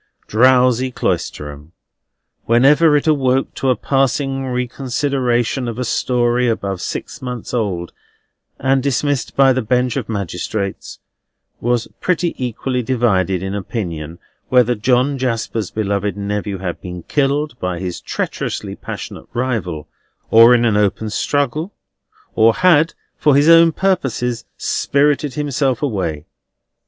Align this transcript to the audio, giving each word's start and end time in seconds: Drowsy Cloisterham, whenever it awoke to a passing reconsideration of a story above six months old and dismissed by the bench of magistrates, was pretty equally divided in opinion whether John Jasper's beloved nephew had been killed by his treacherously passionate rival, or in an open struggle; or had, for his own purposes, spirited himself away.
Drowsy 0.25 0.89
Cloisterham, 0.91 1.73
whenever 2.45 2.97
it 2.97 3.05
awoke 3.05 3.53
to 3.53 3.69
a 3.69 3.75
passing 3.75 4.47
reconsideration 4.47 5.67
of 5.67 5.77
a 5.77 5.85
story 5.85 6.47
above 6.47 6.81
six 6.81 7.21
months 7.21 7.53
old 7.53 7.93
and 8.57 8.81
dismissed 8.81 9.35
by 9.35 9.53
the 9.53 9.61
bench 9.61 9.97
of 9.97 10.09
magistrates, 10.09 10.97
was 11.59 11.87
pretty 11.99 12.33
equally 12.43 12.81
divided 12.81 13.43
in 13.43 13.53
opinion 13.53 14.17
whether 14.49 14.73
John 14.73 15.19
Jasper's 15.19 15.69
beloved 15.69 16.17
nephew 16.17 16.57
had 16.57 16.81
been 16.81 17.03
killed 17.03 17.59
by 17.59 17.77
his 17.77 18.01
treacherously 18.01 18.75
passionate 18.75 19.27
rival, 19.35 19.87
or 20.31 20.55
in 20.55 20.65
an 20.65 20.77
open 20.77 21.11
struggle; 21.11 21.75
or 22.33 22.55
had, 22.55 22.95
for 23.19 23.35
his 23.35 23.47
own 23.47 23.71
purposes, 23.71 24.45
spirited 24.57 25.35
himself 25.35 25.83
away. 25.83 26.25